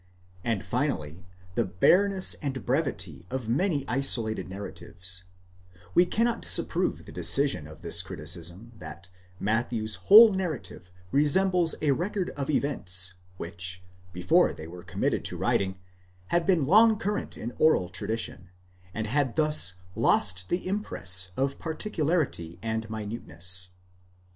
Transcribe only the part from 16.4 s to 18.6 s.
been long current in oral tradition,